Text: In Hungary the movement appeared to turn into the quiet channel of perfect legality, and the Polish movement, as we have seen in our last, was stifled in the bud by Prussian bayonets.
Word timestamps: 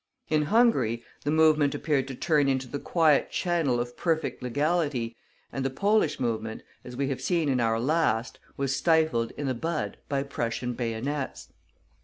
In 0.29 0.45
Hungary 0.45 1.03
the 1.25 1.29
movement 1.29 1.75
appeared 1.75 2.07
to 2.07 2.15
turn 2.15 2.47
into 2.47 2.67
the 2.67 2.79
quiet 2.79 3.29
channel 3.29 3.79
of 3.79 3.95
perfect 3.95 4.41
legality, 4.41 5.15
and 5.51 5.63
the 5.63 5.69
Polish 5.69 6.19
movement, 6.19 6.63
as 6.83 6.95
we 6.95 7.09
have 7.09 7.21
seen 7.21 7.47
in 7.47 7.59
our 7.59 7.79
last, 7.79 8.39
was 8.57 8.75
stifled 8.75 9.29
in 9.37 9.45
the 9.45 9.53
bud 9.53 9.97
by 10.09 10.23
Prussian 10.23 10.73
bayonets. 10.73 11.49